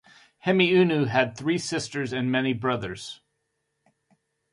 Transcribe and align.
Hemiunu 0.47 1.09
had 1.09 1.37
three 1.37 1.59
sisters 1.59 2.11
and 2.11 2.31
many 2.31 2.53
brothers. 2.53 3.21